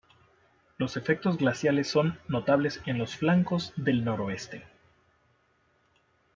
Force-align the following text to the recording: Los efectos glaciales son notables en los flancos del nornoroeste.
Los 0.79 0.97
efectos 0.97 1.37
glaciales 1.37 1.87
son 1.87 2.17
notables 2.27 2.81
en 2.87 2.97
los 2.97 3.15
flancos 3.15 3.71
del 3.75 4.03
nornoroeste. 4.03 4.63